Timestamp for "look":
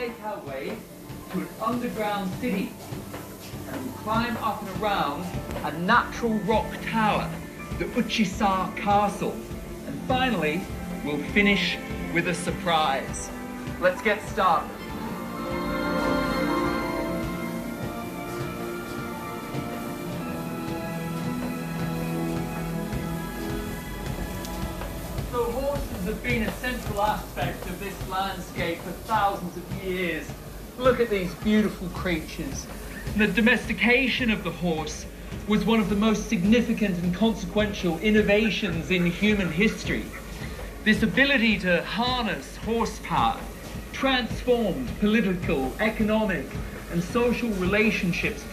30.78-31.00